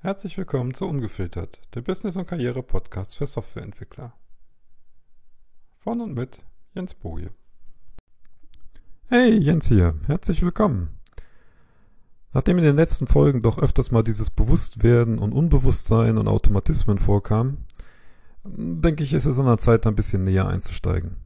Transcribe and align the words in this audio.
Herzlich 0.00 0.38
willkommen 0.38 0.74
zu 0.74 0.86
Ungefiltert, 0.86 1.60
der 1.74 1.80
Business- 1.80 2.14
und 2.14 2.28
Karriere-Podcast 2.28 3.16
für 3.16 3.26
Softwareentwickler. 3.26 4.12
Von 5.80 6.00
und 6.00 6.14
mit 6.14 6.44
Jens 6.72 6.94
Boje. 6.94 7.30
Hey, 9.08 9.36
Jens 9.36 9.66
hier, 9.66 9.96
herzlich 10.06 10.40
willkommen. 10.42 10.90
Nachdem 12.32 12.58
in 12.58 12.64
den 12.64 12.76
letzten 12.76 13.08
Folgen 13.08 13.42
doch 13.42 13.58
öfters 13.58 13.90
mal 13.90 14.04
dieses 14.04 14.30
Bewusstwerden 14.30 15.18
und 15.18 15.32
Unbewusstsein 15.32 16.16
und 16.16 16.28
Automatismen 16.28 16.98
vorkam, 16.98 17.66
denke 18.44 19.02
ich, 19.02 19.12
ist 19.12 19.26
es 19.26 19.40
an 19.40 19.46
der 19.46 19.58
Zeit, 19.58 19.84
ein 19.84 19.96
bisschen 19.96 20.22
näher 20.22 20.46
einzusteigen. 20.46 21.16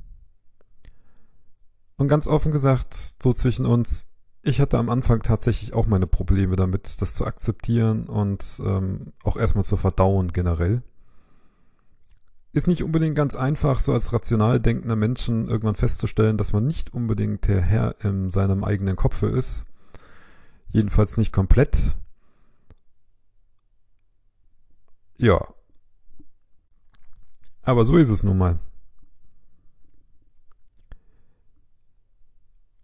Und 1.98 2.08
ganz 2.08 2.26
offen 2.26 2.52
gesagt, 2.52 3.16
so 3.22 3.34
zwischen 3.34 3.66
uns, 3.66 4.06
ich 4.42 4.60
hatte 4.60 4.78
am 4.78 4.90
Anfang 4.90 5.22
tatsächlich 5.22 5.72
auch 5.72 5.86
meine 5.86 6.08
Probleme 6.08 6.56
damit, 6.56 7.00
das 7.00 7.14
zu 7.14 7.24
akzeptieren 7.24 8.08
und 8.08 8.60
ähm, 8.64 9.12
auch 9.22 9.36
erstmal 9.36 9.64
zu 9.64 9.76
verdauen 9.76 10.32
generell. 10.32 10.82
Ist 12.52 12.66
nicht 12.66 12.82
unbedingt 12.82 13.14
ganz 13.14 13.36
einfach, 13.36 13.80
so 13.80 13.92
als 13.92 14.12
rational 14.12 14.60
denkender 14.60 14.96
Menschen 14.96 15.48
irgendwann 15.48 15.76
festzustellen, 15.76 16.36
dass 16.36 16.52
man 16.52 16.66
nicht 16.66 16.92
unbedingt 16.92 17.46
der 17.46 17.62
Herr 17.62 17.94
in 18.04 18.30
seinem 18.30 18.64
eigenen 18.64 18.96
Kopfe 18.96 19.28
ist. 19.28 19.64
Jedenfalls 20.70 21.16
nicht 21.16 21.32
komplett. 21.32 21.96
Ja. 25.16 25.40
Aber 27.62 27.84
so 27.84 27.96
ist 27.96 28.08
es 28.08 28.22
nun 28.24 28.38
mal. 28.38 28.58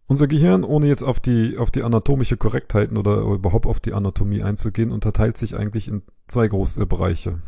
Unser 0.09 0.27
Gehirn, 0.27 0.65
ohne 0.65 0.87
jetzt 0.87 1.03
auf 1.03 1.21
die, 1.21 1.59
auf 1.59 1.71
die 1.71 1.83
anatomische 1.83 2.39
Korrektheiten 2.39 2.97
oder 2.97 3.19
überhaupt 3.21 3.67
auf 3.67 3.79
die 3.79 3.93
Anatomie 3.93 4.43
einzugehen, 4.43 4.91
unterteilt 4.91 5.37
sich 5.37 5.55
eigentlich 5.55 5.87
in 5.87 6.03
zwei 6.29 6.49
große 6.49 6.87
Bereiche. 6.87 7.43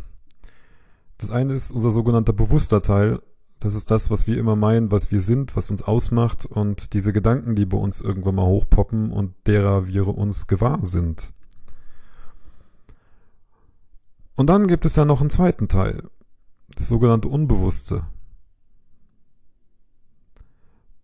Das 1.17 1.31
eine 1.31 1.55
ist 1.55 1.71
unser 1.71 1.91
sogenannter 1.91 2.35
bewusster 2.35 2.83
Teil. 2.83 3.23
Das 3.61 3.75
ist 3.75 3.91
das, 3.91 4.11
was 4.11 4.27
wir 4.27 4.37
immer 4.37 4.57
meinen, 4.57 4.91
was 4.91 5.11
wir 5.11 5.23
sind, 5.23 5.57
was 5.57 5.71
uns 5.71 5.83
ausmacht 5.83 6.45
und 6.45 6.93
diese 6.93 7.15
Gedanken, 7.15 7.57
die 7.57 7.65
bei 7.65 7.79
uns 7.79 8.03
irgendwann 8.03 8.35
mal 8.35 8.47
hochpoppen 8.47 9.11
und 9.11 9.35
derer 9.47 9.87
wir 9.87 10.07
uns 10.09 10.47
gewahr 10.47 10.81
sind. 10.83 11.33
Und 14.37 14.51
dann 14.51 14.67
gibt 14.67 14.85
es 14.85 14.93
da 14.93 15.07
noch 15.07 15.23
einen 15.23 15.31
zweiten 15.31 15.69
Teil, 15.69 16.11
das 16.77 16.89
sogenannte 16.89 17.29
Unbewusste. 17.29 18.05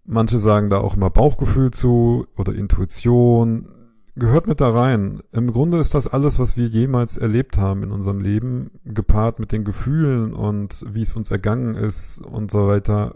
Manche 0.06 0.38
sagen 0.38 0.70
da 0.70 0.78
auch 0.78 0.96
immer 0.96 1.10
Bauchgefühl 1.10 1.72
zu 1.72 2.28
oder 2.36 2.54
Intuition. 2.54 3.68
Gehört 4.14 4.46
mit 4.46 4.60
da 4.60 4.70
rein. 4.70 5.20
Im 5.32 5.52
Grunde 5.52 5.78
ist 5.78 5.94
das 5.94 6.06
alles, 6.06 6.38
was 6.38 6.56
wir 6.56 6.68
jemals 6.68 7.16
erlebt 7.16 7.58
haben 7.58 7.82
in 7.82 7.90
unserem 7.90 8.20
Leben, 8.20 8.70
gepaart 8.84 9.40
mit 9.40 9.52
den 9.52 9.64
Gefühlen 9.64 10.32
und 10.32 10.84
wie 10.88 11.02
es 11.02 11.14
uns 11.14 11.30
ergangen 11.30 11.74
ist 11.74 12.18
und 12.18 12.50
so 12.50 12.68
weiter, 12.68 13.14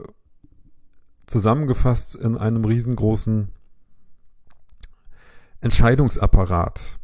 zusammengefasst 1.26 2.16
in 2.16 2.36
einem 2.36 2.64
riesengroßen 2.64 3.48
Entscheidungsapparat. 5.60 6.98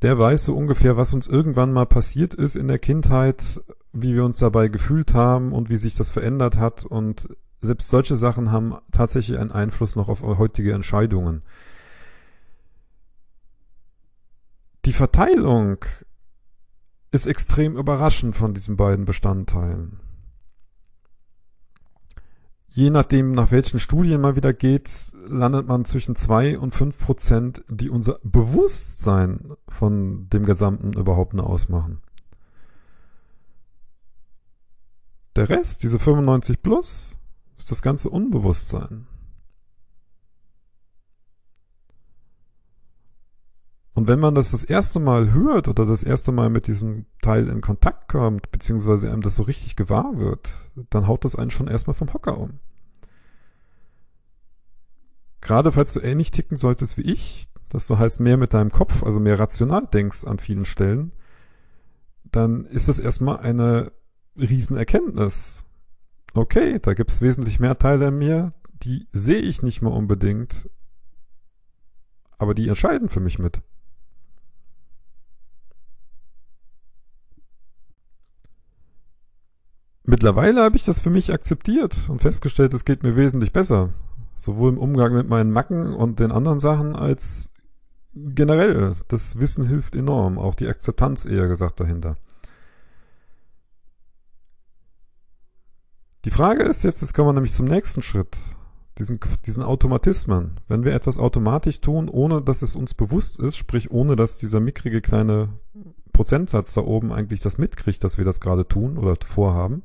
Der 0.00 0.16
weiß 0.16 0.44
so 0.44 0.56
ungefähr, 0.56 0.96
was 0.96 1.12
uns 1.12 1.26
irgendwann 1.26 1.72
mal 1.72 1.86
passiert 1.86 2.34
ist 2.34 2.54
in 2.54 2.68
der 2.68 2.78
Kindheit, 2.78 3.60
wie 4.02 4.14
wir 4.14 4.24
uns 4.24 4.38
dabei 4.38 4.68
gefühlt 4.68 5.14
haben 5.14 5.52
und 5.52 5.70
wie 5.70 5.76
sich 5.76 5.94
das 5.94 6.10
verändert 6.10 6.56
hat. 6.56 6.84
Und 6.84 7.28
selbst 7.60 7.90
solche 7.90 8.16
Sachen 8.16 8.52
haben 8.52 8.76
tatsächlich 8.92 9.38
einen 9.38 9.52
Einfluss 9.52 9.96
noch 9.96 10.08
auf 10.08 10.22
heutige 10.22 10.72
Entscheidungen. 10.72 11.42
Die 14.84 14.92
Verteilung 14.92 15.84
ist 17.10 17.26
extrem 17.26 17.76
überraschend 17.76 18.36
von 18.36 18.54
diesen 18.54 18.76
beiden 18.76 19.04
Bestandteilen. 19.04 20.00
Je 22.68 22.90
nachdem, 22.90 23.32
nach 23.32 23.50
welchen 23.50 23.80
Studien 23.80 24.20
man 24.20 24.36
wieder 24.36 24.52
geht, 24.52 25.12
landet 25.28 25.66
man 25.66 25.84
zwischen 25.84 26.14
zwei 26.14 26.58
und 26.58 26.74
fünf 26.74 26.98
Prozent, 26.98 27.64
die 27.68 27.90
unser 27.90 28.20
Bewusstsein 28.22 29.52
von 29.68 30.28
dem 30.28 30.44
Gesamten 30.44 30.92
überhaupt 30.92 31.34
nur 31.34 31.48
ausmachen. 31.48 32.02
Der 35.36 35.48
Rest, 35.48 35.82
diese 35.82 35.98
95 35.98 36.62
plus, 36.62 37.18
ist 37.56 37.70
das 37.70 37.82
ganze 37.82 38.10
Unbewusstsein. 38.10 39.06
Und 43.98 44.06
wenn 44.06 44.20
man 44.20 44.36
das 44.36 44.52
das 44.52 44.62
erste 44.62 45.00
Mal 45.00 45.32
hört 45.32 45.66
oder 45.66 45.84
das 45.84 46.04
erste 46.04 46.30
Mal 46.30 46.50
mit 46.50 46.68
diesem 46.68 47.06
Teil 47.20 47.48
in 47.48 47.60
Kontakt 47.60 48.08
kommt, 48.08 48.52
beziehungsweise 48.52 49.10
einem 49.10 49.22
das 49.22 49.34
so 49.34 49.42
richtig 49.42 49.74
gewahr 49.74 50.18
wird, 50.18 50.70
dann 50.90 51.08
haut 51.08 51.24
das 51.24 51.34
einen 51.34 51.50
schon 51.50 51.66
erstmal 51.66 51.94
vom 51.94 52.12
Hocker 52.12 52.38
um. 52.38 52.60
Gerade 55.40 55.72
falls 55.72 55.92
du 55.94 56.00
ähnlich 56.00 56.30
ticken 56.30 56.56
solltest 56.56 56.96
wie 56.96 57.10
ich, 57.10 57.48
dass 57.68 57.88
du 57.88 57.98
heißt 57.98 58.20
mehr 58.20 58.36
mit 58.36 58.54
deinem 58.54 58.70
Kopf, 58.70 59.02
also 59.02 59.18
mehr 59.18 59.40
rational 59.40 59.88
denkst 59.92 60.24
an 60.24 60.38
vielen 60.38 60.64
Stellen, 60.64 61.10
dann 62.30 62.66
ist 62.66 62.88
das 62.88 63.00
erstmal 63.00 63.38
eine 63.38 63.90
Riesenerkenntnis. 64.38 65.64
Okay, 66.34 66.78
da 66.80 66.94
gibt 66.94 67.10
es 67.10 67.20
wesentlich 67.20 67.60
mehr 67.60 67.78
Teile 67.78 68.08
in 68.08 68.18
mir, 68.18 68.52
die 68.82 69.08
sehe 69.12 69.40
ich 69.40 69.62
nicht 69.62 69.82
mehr 69.82 69.92
unbedingt, 69.92 70.68
aber 72.38 72.54
die 72.54 72.68
entscheiden 72.68 73.08
für 73.08 73.20
mich 73.20 73.38
mit. 73.38 73.60
Mittlerweile 80.04 80.62
habe 80.62 80.76
ich 80.76 80.84
das 80.84 81.00
für 81.00 81.10
mich 81.10 81.32
akzeptiert 81.32 82.08
und 82.08 82.22
festgestellt, 82.22 82.72
es 82.72 82.86
geht 82.86 83.02
mir 83.02 83.14
wesentlich 83.14 83.52
besser. 83.52 83.90
Sowohl 84.36 84.70
im 84.70 84.78
Umgang 84.78 85.12
mit 85.12 85.28
meinen 85.28 85.50
Macken 85.50 85.92
und 85.92 86.20
den 86.20 86.32
anderen 86.32 86.60
Sachen 86.60 86.96
als 86.96 87.50
generell. 88.14 88.94
Das 89.08 89.38
Wissen 89.38 89.66
hilft 89.66 89.94
enorm, 89.94 90.38
auch 90.38 90.54
die 90.54 90.68
Akzeptanz 90.68 91.24
eher 91.24 91.48
gesagt 91.48 91.80
dahinter. 91.80 92.16
Die 96.24 96.30
Frage 96.30 96.64
ist 96.64 96.82
jetzt, 96.82 97.00
jetzt 97.00 97.14
kommen 97.14 97.28
wir 97.28 97.32
nämlich 97.32 97.54
zum 97.54 97.66
nächsten 97.66 98.02
Schritt. 98.02 98.38
Diesen, 98.98 99.20
diesen 99.46 99.62
Automatismen. 99.62 100.58
Wenn 100.66 100.84
wir 100.84 100.92
etwas 100.92 101.18
automatisch 101.18 101.80
tun, 101.80 102.08
ohne 102.08 102.42
dass 102.42 102.62
es 102.62 102.74
uns 102.74 102.94
bewusst 102.94 103.38
ist, 103.38 103.56
sprich 103.56 103.92
ohne 103.92 104.16
dass 104.16 104.38
dieser 104.38 104.58
mickrige 104.58 105.00
kleine 105.00 105.50
Prozentsatz 106.12 106.74
da 106.74 106.80
oben 106.80 107.12
eigentlich 107.12 107.40
das 107.40 107.58
mitkriegt, 107.58 108.02
dass 108.02 108.18
wir 108.18 108.24
das 108.24 108.40
gerade 108.40 108.66
tun 108.66 108.98
oder 108.98 109.14
vorhaben, 109.24 109.84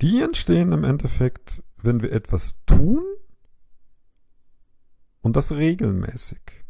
die 0.00 0.20
entstehen 0.20 0.72
im 0.72 0.82
Endeffekt, 0.82 1.62
wenn 1.80 2.02
wir 2.02 2.10
etwas 2.10 2.56
tun 2.66 3.04
und 5.20 5.36
das 5.36 5.52
regelmäßig. 5.52 6.64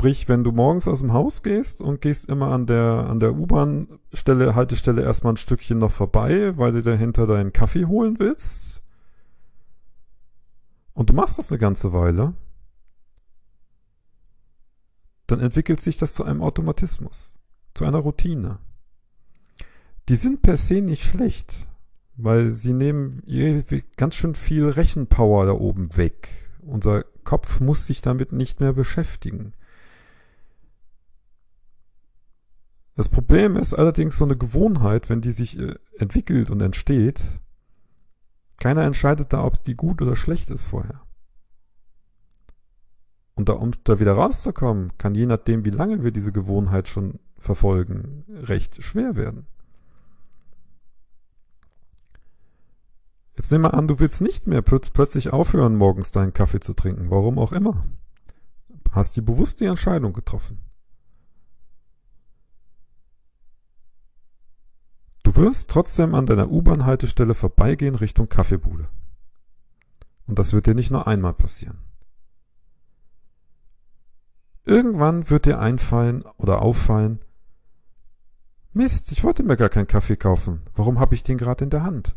Sprich, 0.00 0.30
wenn 0.30 0.44
du 0.44 0.50
morgens 0.50 0.88
aus 0.88 1.00
dem 1.00 1.12
Haus 1.12 1.42
gehst 1.42 1.82
und 1.82 2.00
gehst 2.00 2.30
immer 2.30 2.52
an 2.52 2.64
der, 2.64 3.06
an 3.10 3.20
der 3.20 3.34
U-Bahn-Stelle, 3.34 4.54
Haltestelle 4.54 5.02
erstmal 5.02 5.34
ein 5.34 5.36
Stückchen 5.36 5.76
noch 5.76 5.90
vorbei, 5.90 6.56
weil 6.56 6.72
du 6.72 6.80
dahinter 6.80 7.26
deinen 7.26 7.52
Kaffee 7.52 7.84
holen 7.84 8.18
willst. 8.18 8.82
Und 10.94 11.10
du 11.10 11.12
machst 11.12 11.38
das 11.38 11.52
eine 11.52 11.58
ganze 11.58 11.92
Weile. 11.92 12.32
Dann 15.26 15.40
entwickelt 15.40 15.82
sich 15.82 15.98
das 15.98 16.14
zu 16.14 16.24
einem 16.24 16.40
Automatismus, 16.40 17.36
zu 17.74 17.84
einer 17.84 17.98
Routine. 17.98 18.58
Die 20.08 20.16
sind 20.16 20.40
per 20.40 20.56
se 20.56 20.80
nicht 20.80 21.02
schlecht, 21.02 21.68
weil 22.16 22.52
sie 22.52 22.72
nehmen 22.72 23.22
ganz 23.98 24.14
schön 24.14 24.34
viel 24.34 24.66
Rechenpower 24.66 25.44
da 25.44 25.52
oben 25.52 25.94
weg. 25.98 26.50
Unser 26.60 27.04
Kopf 27.22 27.60
muss 27.60 27.84
sich 27.84 28.00
damit 28.00 28.32
nicht 28.32 28.60
mehr 28.60 28.72
beschäftigen. 28.72 29.52
Das 33.00 33.08
Problem 33.08 33.56
ist 33.56 33.72
allerdings 33.72 34.18
so 34.18 34.26
eine 34.26 34.36
Gewohnheit, 34.36 35.08
wenn 35.08 35.22
die 35.22 35.32
sich 35.32 35.58
äh, 35.58 35.74
entwickelt 35.96 36.50
und 36.50 36.60
entsteht, 36.60 37.22
keiner 38.58 38.82
entscheidet 38.82 39.32
da, 39.32 39.42
ob 39.42 39.64
die 39.64 39.74
gut 39.74 40.02
oder 40.02 40.16
schlecht 40.16 40.50
ist 40.50 40.64
vorher. 40.64 41.00
Und 43.34 43.48
da, 43.48 43.54
um 43.54 43.70
da 43.84 44.00
wieder 44.00 44.12
rauszukommen, 44.12 44.98
kann 44.98 45.14
je 45.14 45.24
nachdem, 45.24 45.64
wie 45.64 45.70
lange 45.70 46.04
wir 46.04 46.10
diese 46.10 46.30
Gewohnheit 46.30 46.88
schon 46.88 47.20
verfolgen, 47.38 48.26
recht 48.28 48.84
schwer 48.84 49.16
werden. 49.16 49.46
Jetzt 53.34 53.50
nehmen 53.50 53.64
wir 53.64 53.72
an, 53.72 53.88
du 53.88 53.98
willst 53.98 54.20
nicht 54.20 54.46
mehr 54.46 54.60
plötzlich 54.60 55.32
aufhören, 55.32 55.74
morgens 55.74 56.10
deinen 56.10 56.34
Kaffee 56.34 56.60
zu 56.60 56.74
trinken, 56.74 57.08
warum 57.08 57.38
auch 57.38 57.52
immer. 57.52 57.82
Hast 58.90 59.16
die 59.16 59.22
bewusst 59.22 59.60
die 59.60 59.64
Entscheidung 59.64 60.12
getroffen. 60.12 60.69
Wirst 65.40 65.70
trotzdem 65.70 66.14
an 66.14 66.26
deiner 66.26 66.50
U-Bahn-Haltestelle 66.50 67.34
vorbeigehen 67.34 67.94
Richtung 67.94 68.28
Kaffeebude. 68.28 68.88
Und 70.26 70.38
das 70.38 70.52
wird 70.52 70.66
dir 70.66 70.74
nicht 70.74 70.90
nur 70.90 71.06
einmal 71.06 71.32
passieren. 71.32 71.78
Irgendwann 74.64 75.30
wird 75.30 75.46
dir 75.46 75.58
einfallen 75.58 76.22
oder 76.36 76.62
auffallen, 76.62 77.20
Mist, 78.72 79.10
ich 79.10 79.24
wollte 79.24 79.42
mir 79.42 79.56
gar 79.56 79.68
keinen 79.68 79.88
Kaffee 79.88 80.16
kaufen. 80.16 80.62
Warum 80.74 81.00
habe 81.00 81.16
ich 81.16 81.24
den 81.24 81.38
gerade 81.38 81.64
in 81.64 81.70
der 81.70 81.82
Hand? 81.82 82.16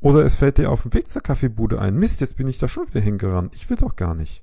Oder 0.00 0.24
es 0.24 0.34
fällt 0.34 0.58
dir 0.58 0.70
auf 0.70 0.82
dem 0.82 0.92
Weg 0.94 1.10
zur 1.12 1.22
Kaffeebude 1.22 1.80
ein, 1.80 1.96
Mist, 1.96 2.20
jetzt 2.20 2.36
bin 2.36 2.48
ich 2.48 2.58
da 2.58 2.66
schon 2.66 2.88
wieder 2.88 3.00
hingerannt. 3.00 3.54
Ich 3.54 3.70
will 3.70 3.76
doch 3.76 3.94
gar 3.94 4.14
nicht. 4.14 4.42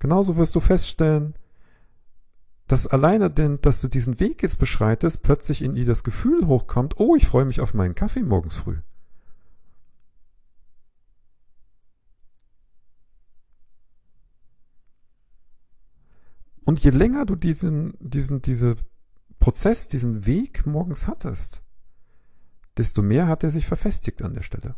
Genauso 0.00 0.36
wirst 0.36 0.54
du 0.54 0.60
feststellen, 0.60 1.34
dass 2.68 2.86
alleine 2.86 3.30
denn, 3.30 3.60
dass 3.62 3.80
du 3.80 3.88
diesen 3.88 4.20
Weg 4.20 4.42
jetzt 4.42 4.58
beschreitest, 4.58 5.22
plötzlich 5.22 5.62
in 5.62 5.74
dir 5.74 5.86
das 5.86 6.04
Gefühl 6.04 6.46
hochkommt, 6.46 7.00
oh, 7.00 7.16
ich 7.16 7.26
freue 7.26 7.46
mich 7.46 7.60
auf 7.60 7.72
meinen 7.72 7.94
Kaffee 7.94 8.22
morgens 8.22 8.54
früh. 8.54 8.78
Und 16.66 16.84
je 16.84 16.90
länger 16.90 17.24
du 17.24 17.34
diesen, 17.34 17.94
diesen, 17.98 18.42
diese 18.42 18.76
Prozess, 19.38 19.86
diesen 19.86 20.26
Weg 20.26 20.66
morgens 20.66 21.06
hattest, 21.06 21.62
desto 22.76 23.00
mehr 23.00 23.26
hat 23.26 23.42
er 23.42 23.50
sich 23.50 23.64
verfestigt 23.66 24.20
an 24.20 24.34
der 24.34 24.42
Stelle. 24.42 24.76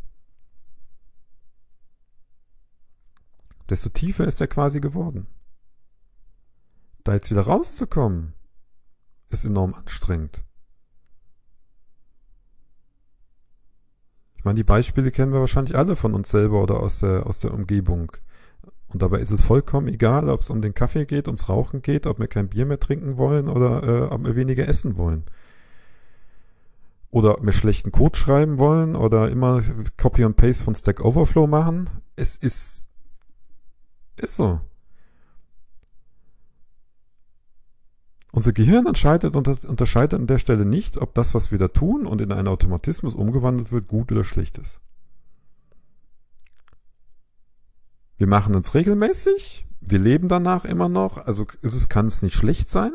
Desto 3.69 3.89
tiefer 3.89 4.25
ist 4.25 4.39
er 4.39 4.47
quasi 4.47 4.79
geworden. 4.79 5.27
Da 7.03 7.13
jetzt 7.13 7.31
wieder 7.31 7.41
rauszukommen, 7.41 8.33
ist 9.29 9.45
enorm 9.45 9.73
anstrengend. 9.73 10.43
Ich 14.41 14.45
meine, 14.45 14.55
die 14.55 14.63
Beispiele 14.63 15.11
kennen 15.11 15.33
wir 15.33 15.39
wahrscheinlich 15.39 15.77
alle 15.77 15.95
von 15.95 16.15
uns 16.15 16.29
selber 16.29 16.63
oder 16.63 16.79
aus 16.79 16.99
der, 16.99 17.27
aus 17.27 17.39
der 17.39 17.53
Umgebung. 17.53 18.11
Und 18.87 19.01
dabei 19.01 19.19
ist 19.19 19.31
es 19.31 19.43
vollkommen 19.43 19.87
egal, 19.87 20.29
ob 20.29 20.41
es 20.41 20.49
um 20.49 20.61
den 20.61 20.73
Kaffee 20.73 21.05
geht, 21.05 21.27
ums 21.27 21.47
Rauchen 21.47 21.81
geht, 21.81 22.07
ob 22.07 22.19
wir 22.19 22.27
kein 22.27 22.49
Bier 22.49 22.65
mehr 22.65 22.79
trinken 22.79 23.17
wollen 23.17 23.47
oder 23.47 23.83
äh, 23.83 24.01
ob 24.13 24.23
wir 24.23 24.35
weniger 24.35 24.67
essen 24.67 24.97
wollen. 24.97 25.25
Oder 27.11 27.37
ob 27.37 27.45
wir 27.45 27.53
schlechten 27.53 27.91
Code 27.91 28.17
schreiben 28.17 28.57
wollen 28.57 28.95
oder 28.95 29.29
immer 29.29 29.61
Copy 29.97 30.25
und 30.25 30.37
Paste 30.37 30.63
von 30.63 30.75
Stack 30.75 31.01
Overflow 31.01 31.45
machen. 31.45 31.89
Es 32.15 32.35
ist, 32.35 32.87
ist 34.17 34.35
so. 34.35 34.59
Unser 38.31 38.53
Gehirn 38.53 38.85
entscheidet, 38.85 39.35
unterscheidet 39.35 40.19
an 40.19 40.27
der 40.27 40.37
Stelle 40.37 40.65
nicht, 40.65 40.97
ob 40.97 41.13
das, 41.13 41.33
was 41.33 41.51
wir 41.51 41.59
da 41.59 41.67
tun 41.67 42.05
und 42.05 42.21
in 42.21 42.31
einen 42.31 42.47
Automatismus 42.47 43.13
umgewandelt 43.13 43.71
wird, 43.71 43.87
gut 43.87 44.11
oder 44.11 44.23
schlecht 44.23 44.57
ist. 44.57 44.79
Wir 48.17 48.27
machen 48.27 48.55
uns 48.55 48.73
regelmäßig, 48.73 49.65
wir 49.81 49.99
leben 49.99 50.29
danach 50.29 50.63
immer 50.63 50.87
noch, 50.87 51.17
also 51.17 51.45
ist 51.61 51.73
es, 51.73 51.89
kann 51.89 52.07
es 52.07 52.21
nicht 52.21 52.35
schlecht 52.35 52.69
sein. 52.69 52.91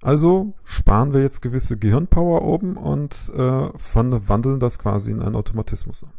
Also 0.00 0.52
sparen 0.64 1.14
wir 1.14 1.22
jetzt 1.22 1.40
gewisse 1.40 1.78
Gehirnpower 1.78 2.42
oben 2.42 2.76
und 2.76 3.32
äh, 3.34 3.38
wandeln 3.38 4.60
das 4.60 4.78
quasi 4.78 5.10
in 5.10 5.22
einen 5.22 5.34
Automatismus 5.34 6.02
um. 6.02 6.10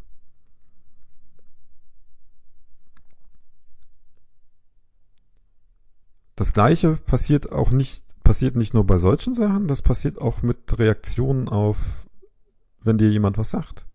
Das 6.36 6.52
gleiche 6.52 6.98
passiert 6.98 7.52
auch 7.52 7.72
nicht, 7.72 8.04
passiert 8.24 8.56
nicht 8.56 8.74
nur 8.74 8.86
bei 8.86 8.98
solchen 8.98 9.34
Sachen, 9.34 9.68
das 9.68 9.82
passiert 9.82 10.20
auch 10.20 10.42
mit 10.42 10.78
Reaktionen 10.78 11.48
auf, 11.48 12.08
wenn 12.82 12.98
dir 12.98 13.10
jemand 13.10 13.38
was 13.38 13.52
sagt. 13.52 13.88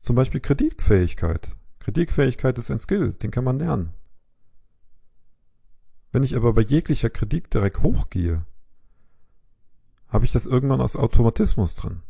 Zum 0.00 0.16
Beispiel 0.16 0.40
Kreditfähigkeit. 0.40 1.56
Kreditfähigkeit 1.78 2.56
ist 2.58 2.70
ein 2.70 2.80
Skill, 2.80 3.12
den 3.12 3.30
kann 3.30 3.44
man 3.44 3.58
lernen. 3.58 3.92
Wenn 6.12 6.22
ich 6.22 6.34
aber 6.34 6.54
bei 6.54 6.62
jeglicher 6.62 7.10
Kredit 7.10 7.52
direkt 7.52 7.82
hochgehe, 7.82 8.44
habe 10.08 10.24
ich 10.24 10.32
das 10.32 10.46
irgendwann 10.46 10.80
aus 10.80 10.96
Automatismus 10.96 11.74
drin. 11.74 12.02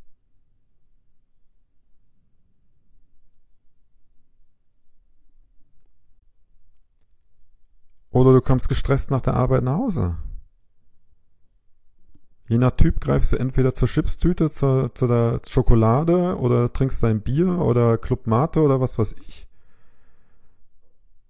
Oder 8.11 8.33
du 8.33 8.41
kommst 8.41 8.69
gestresst 8.69 9.11
nach 9.11 9.21
der 9.21 9.35
Arbeit 9.35 9.62
nach 9.62 9.77
Hause. 9.77 10.17
Je 12.49 12.59
nach 12.59 12.73
Typ 12.73 13.01
greifst 13.01 13.33
du 13.33 13.37
entweder 13.37 13.73
zur 13.73 13.87
Chipstüte, 13.87 14.51
zur, 14.51 14.93
zu 14.93 15.07
der 15.07 15.41
Schokolade 15.49 16.37
oder 16.37 16.73
trinkst 16.73 17.01
dein 17.01 17.21
Bier 17.21 17.61
oder 17.61 17.97
Club 17.97 18.27
Mate 18.27 18.61
oder 18.61 18.81
was 18.81 18.99
weiß 18.99 19.15
ich, 19.25 19.47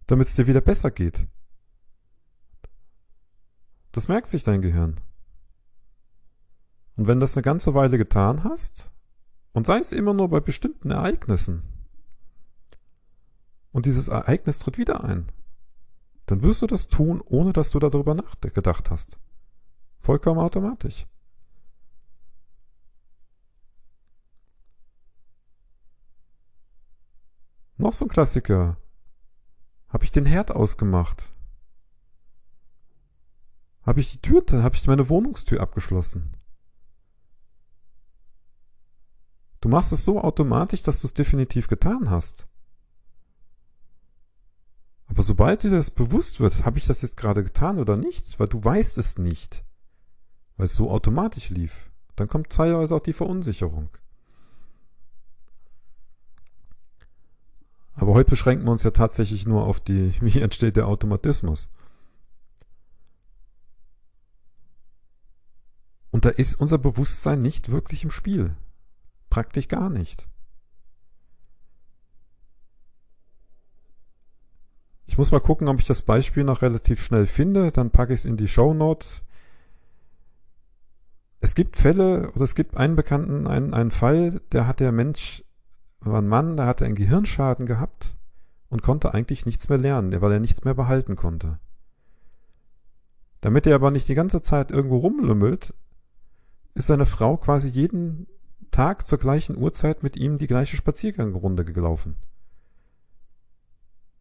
damit 0.06 0.28
es 0.28 0.34
dir 0.34 0.46
wieder 0.46 0.62
besser 0.62 0.90
geht. 0.90 1.26
Das 3.92 4.08
merkt 4.08 4.28
sich 4.28 4.44
dein 4.44 4.62
Gehirn. 4.62 4.98
Und 6.96 7.06
wenn 7.06 7.20
das 7.20 7.36
eine 7.36 7.42
ganze 7.42 7.74
Weile 7.74 7.98
getan 7.98 8.44
hast, 8.44 8.90
und 9.52 9.66
sei 9.66 9.78
es 9.78 9.92
immer 9.92 10.14
nur 10.14 10.30
bei 10.30 10.40
bestimmten 10.40 10.90
Ereignissen, 10.90 11.64
und 13.72 13.84
dieses 13.84 14.08
Ereignis 14.08 14.58
tritt 14.58 14.78
wieder 14.78 15.04
ein, 15.04 15.30
dann 16.30 16.42
wirst 16.42 16.62
du 16.62 16.66
das 16.68 16.86
tun, 16.86 17.20
ohne 17.26 17.52
dass 17.52 17.70
du 17.70 17.80
darüber 17.80 18.14
nachgedacht 18.14 18.90
hast. 18.90 19.18
Vollkommen 19.98 20.38
automatisch. 20.38 21.06
Noch 27.76 27.94
so 27.94 28.04
ein 28.04 28.10
Klassiker. 28.10 28.76
Habe 29.88 30.04
ich 30.04 30.12
den 30.12 30.26
Herd 30.26 30.52
ausgemacht? 30.52 31.32
Habe 33.82 33.98
ich 33.98 34.12
die 34.12 34.20
Tür, 34.20 34.44
habe 34.62 34.76
ich 34.76 34.86
meine 34.86 35.08
Wohnungstür 35.08 35.60
abgeschlossen? 35.60 36.30
Du 39.60 39.68
machst 39.68 39.92
es 39.92 40.04
so 40.04 40.20
automatisch, 40.20 40.82
dass 40.82 41.00
du 41.00 41.06
es 41.08 41.14
definitiv 41.14 41.66
getan 41.66 42.08
hast. 42.08 42.46
Aber 45.10 45.22
sobald 45.22 45.64
dir 45.64 45.70
das 45.70 45.90
bewusst 45.90 46.38
wird, 46.38 46.64
habe 46.64 46.78
ich 46.78 46.86
das 46.86 47.02
jetzt 47.02 47.16
gerade 47.16 47.42
getan 47.42 47.78
oder 47.78 47.96
nicht, 47.96 48.38
weil 48.38 48.46
du 48.46 48.64
weißt 48.64 48.96
es 48.96 49.18
nicht, 49.18 49.64
weil 50.56 50.66
es 50.66 50.74
so 50.74 50.88
automatisch 50.88 51.50
lief, 51.50 51.90
dann 52.14 52.28
kommt 52.28 52.50
teilweise 52.50 52.94
auch 52.94 53.02
die 53.02 53.12
Verunsicherung. 53.12 53.90
Aber 57.94 58.14
heute 58.14 58.30
beschränken 58.30 58.64
wir 58.64 58.70
uns 58.70 58.84
ja 58.84 58.92
tatsächlich 58.92 59.46
nur 59.46 59.64
auf 59.64 59.80
die, 59.80 60.14
wie 60.22 60.40
entsteht 60.40 60.76
der 60.76 60.86
Automatismus. 60.86 61.68
Und 66.12 66.24
da 66.24 66.30
ist 66.30 66.54
unser 66.54 66.78
Bewusstsein 66.78 67.42
nicht 67.42 67.70
wirklich 67.70 68.04
im 68.04 68.10
Spiel. 68.10 68.54
Praktisch 69.28 69.68
gar 69.68 69.90
nicht. 69.90 70.29
Ich 75.10 75.18
muss 75.18 75.32
mal 75.32 75.40
gucken, 75.40 75.66
ob 75.66 75.80
ich 75.80 75.86
das 75.88 76.02
Beispiel 76.02 76.44
noch 76.44 76.62
relativ 76.62 77.02
schnell 77.02 77.26
finde. 77.26 77.72
Dann 77.72 77.90
packe 77.90 78.14
ich 78.14 78.20
es 78.20 78.24
in 78.24 78.36
die 78.36 78.46
Show 78.46 78.72
Notes. 78.74 79.22
Es 81.40 81.56
gibt 81.56 81.76
Fälle, 81.76 82.30
oder 82.30 82.44
es 82.44 82.54
gibt 82.54 82.76
einen 82.76 82.94
Bekannten, 82.94 83.48
einen, 83.48 83.74
einen 83.74 83.90
Fall, 83.90 84.40
der 84.52 84.68
hat 84.68 84.78
der 84.78 84.92
Mensch, 84.92 85.42
war 85.98 86.22
ein 86.22 86.28
Mann, 86.28 86.56
der 86.56 86.66
hatte 86.66 86.84
einen 86.84 86.94
Gehirnschaden 86.94 87.66
gehabt 87.66 88.16
und 88.68 88.82
konnte 88.82 89.12
eigentlich 89.12 89.46
nichts 89.46 89.68
mehr 89.68 89.78
lernen, 89.78 90.20
weil 90.20 90.30
er 90.30 90.38
nichts 90.38 90.62
mehr 90.62 90.74
behalten 90.74 91.16
konnte. 91.16 91.58
Damit 93.40 93.66
er 93.66 93.74
aber 93.74 93.90
nicht 93.90 94.06
die 94.06 94.14
ganze 94.14 94.42
Zeit 94.42 94.70
irgendwo 94.70 94.98
rumlümmelt, 94.98 95.74
ist 96.74 96.86
seine 96.86 97.06
Frau 97.06 97.36
quasi 97.36 97.66
jeden 97.66 98.28
Tag 98.70 99.08
zur 99.08 99.18
gleichen 99.18 99.56
Uhrzeit 99.56 100.04
mit 100.04 100.16
ihm 100.16 100.38
die 100.38 100.46
gleiche 100.46 100.76
Spaziergangrunde 100.76 101.64
gelaufen 101.64 102.14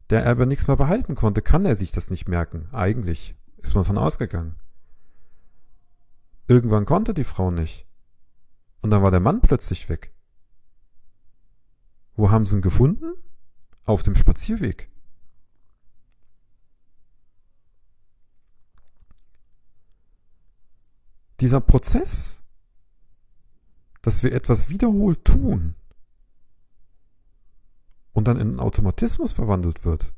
der 0.10 0.24
er 0.24 0.32
aber 0.32 0.46
nichts 0.46 0.68
mehr 0.68 0.78
behalten 0.78 1.16
konnte, 1.16 1.42
kann 1.42 1.66
er 1.66 1.76
sich 1.76 1.92
das 1.92 2.10
nicht 2.10 2.28
merken. 2.28 2.68
Eigentlich 2.72 3.36
ist 3.58 3.76
man 3.76 3.86
von 3.86 3.98
ausgegangen. 3.98 4.56
Irgendwann 6.48 6.86
konnte 6.86 7.14
die 7.14 7.24
Frau 7.24 7.52
nicht. 7.52 7.86
Und 8.82 8.90
dann 8.90 9.04
war 9.04 9.12
der 9.12 9.20
Mann 9.20 9.42
plötzlich 9.42 9.88
weg. 9.90 10.14
Wo 12.16 12.32
haben 12.32 12.44
sie 12.44 12.58
ihn 12.58 12.62
gefunden? 12.62 13.14
Auf 13.86 14.04
dem 14.04 14.16
Spazierweg. 14.16 14.90
Dieser 21.40 21.62
Prozess, 21.62 22.42
dass 24.02 24.24
wir 24.24 24.34
etwas 24.34 24.70
wiederholt 24.70 25.24
tun, 25.24 25.76
und 28.20 28.28
dann 28.28 28.36
in 28.36 28.50
einen 28.50 28.60
Automatismus 28.60 29.32
verwandelt 29.32 29.86
wird, 29.86 30.12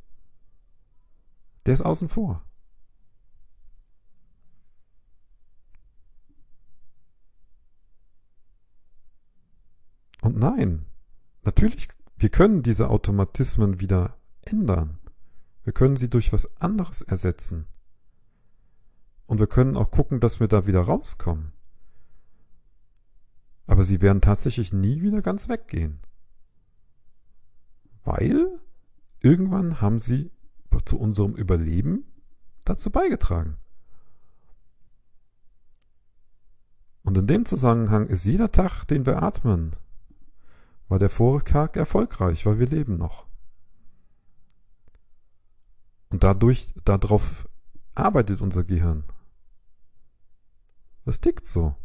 der 1.67 1.75
ist 1.75 1.83
außen 1.83 2.09
vor. 2.09 2.43
Und 10.23 10.35
nein, 10.35 10.87
natürlich, 11.43 11.89
wir 12.17 12.29
können 12.29 12.63
diese 12.63 12.89
Automatismen 12.89 13.79
wieder 13.79 14.17
ändern. 14.45 14.97
Wir 15.63 15.73
können 15.73 15.95
sie 15.95 16.09
durch 16.09 16.33
was 16.33 16.47
anderes 16.59 17.03
ersetzen. 17.03 17.67
Und 19.27 19.39
wir 19.39 19.45
können 19.45 19.77
auch 19.77 19.91
gucken, 19.91 20.19
dass 20.19 20.39
wir 20.39 20.47
da 20.47 20.65
wieder 20.65 20.81
rauskommen. 20.81 21.53
Aber 23.67 23.83
sie 23.83 24.01
werden 24.01 24.21
tatsächlich 24.21 24.73
nie 24.73 25.03
wieder 25.03 25.21
ganz 25.21 25.47
weggehen. 25.49 25.99
Weil 28.03 28.59
irgendwann 29.21 29.81
haben 29.81 29.99
sie 29.99 30.31
zu 30.85 30.99
unserem 30.99 31.35
Überleben 31.35 32.05
dazu 32.65 32.89
beigetragen. 32.89 33.57
Und 37.03 37.17
in 37.17 37.27
dem 37.27 37.45
Zusammenhang 37.45 38.07
ist 38.07 38.25
jeder 38.25 38.51
Tag, 38.51 38.85
den 38.85 39.05
wir 39.05 39.21
atmen, 39.21 39.75
war 40.87 40.99
der 40.99 41.09
vorige 41.09 41.51
Tag 41.51 41.77
erfolgreich, 41.77 42.45
weil 42.45 42.59
wir 42.59 42.67
leben 42.67 42.97
noch. 42.97 43.25
Und 46.09 46.23
dadurch, 46.23 46.73
darauf 46.83 47.47
arbeitet 47.95 48.41
unser 48.41 48.63
Gehirn. 48.63 49.05
Das 51.05 51.21
tickt 51.21 51.47
so. 51.47 51.75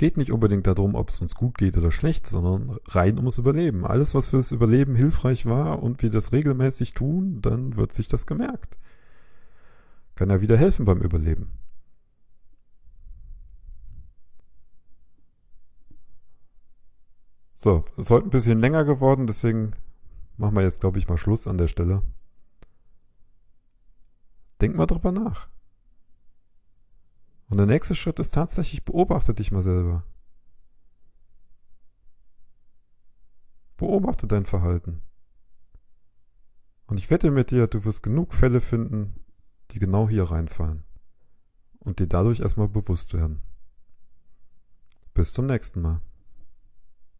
Geht 0.00 0.16
nicht 0.16 0.32
unbedingt 0.32 0.66
darum, 0.66 0.94
ob 0.94 1.10
es 1.10 1.20
uns 1.20 1.34
gut 1.34 1.58
geht 1.58 1.76
oder 1.76 1.90
schlecht, 1.90 2.26
sondern 2.26 2.78
rein 2.88 3.18
ums 3.18 3.36
Überleben. 3.36 3.84
Alles, 3.84 4.14
was 4.14 4.30
fürs 4.30 4.50
Überleben 4.50 4.94
hilfreich 4.94 5.44
war 5.44 5.82
und 5.82 6.00
wir 6.00 6.08
das 6.08 6.32
regelmäßig 6.32 6.94
tun, 6.94 7.42
dann 7.42 7.76
wird 7.76 7.92
sich 7.92 8.08
das 8.08 8.26
gemerkt. 8.26 8.78
Kann 10.14 10.30
ja 10.30 10.40
wieder 10.40 10.56
helfen 10.56 10.86
beim 10.86 11.02
Überleben. 11.02 11.50
So, 17.52 17.84
es 17.98 18.04
ist 18.04 18.10
heute 18.10 18.28
ein 18.28 18.30
bisschen 18.30 18.58
länger 18.58 18.86
geworden, 18.86 19.26
deswegen 19.26 19.72
machen 20.38 20.56
wir 20.56 20.62
jetzt, 20.62 20.80
glaube 20.80 20.98
ich, 20.98 21.08
mal 21.08 21.18
Schluss 21.18 21.46
an 21.46 21.58
der 21.58 21.68
Stelle. 21.68 22.00
Denk 24.62 24.76
mal 24.76 24.86
drüber 24.86 25.12
nach. 25.12 25.50
Und 27.50 27.56
der 27.56 27.66
nächste 27.66 27.96
Schritt 27.96 28.20
ist 28.20 28.32
tatsächlich, 28.32 28.84
beobachte 28.84 29.34
dich 29.34 29.50
mal 29.50 29.60
selber. 29.60 30.04
Beobachte 33.76 34.28
dein 34.28 34.46
Verhalten. 34.46 35.02
Und 36.86 36.98
ich 36.98 37.10
wette 37.10 37.30
mit 37.32 37.50
dir, 37.50 37.66
du 37.66 37.84
wirst 37.84 38.04
genug 38.04 38.34
Fälle 38.34 38.60
finden, 38.60 39.24
die 39.72 39.80
genau 39.80 40.08
hier 40.08 40.24
reinfallen. 40.24 40.84
Und 41.80 41.98
dir 41.98 42.06
dadurch 42.06 42.40
erstmal 42.40 42.68
bewusst 42.68 43.14
werden. 43.14 43.42
Bis 45.12 45.32
zum 45.32 45.46
nächsten 45.46 45.80
Mal. 45.80 46.00